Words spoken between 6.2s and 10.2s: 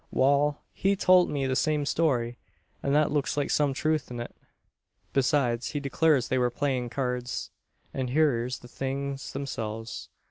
they wur playin' curds, an hyur's the things themselves.